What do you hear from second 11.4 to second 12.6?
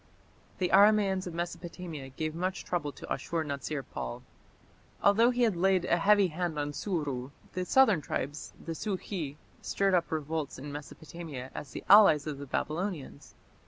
as the allies of the